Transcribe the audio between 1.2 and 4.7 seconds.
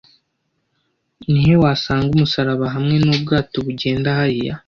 Ni he wasanga umusaraba hamwe na Ubwato bugenda hariya